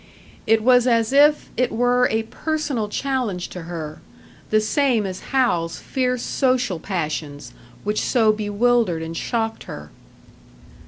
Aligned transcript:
It 0.47 0.63
was 0.63 0.87
as 0.87 1.13
if 1.13 1.51
it 1.57 1.71
were 1.71 2.07
a 2.09 2.23
personal 2.23 2.89
challenge 2.89 3.49
to 3.49 3.61
her; 3.69 4.01
the 4.49 4.59
same 4.59 5.05
as 5.05 5.19
Hal's 5.29 5.77
fierce 5.77 6.23
social 6.23 6.79
passions, 6.79 7.53
which 7.83 8.01
so 8.01 8.31
bewildered 8.31 9.03
and 9.03 9.15
shocked 9.15 9.65
her. 9.65 9.91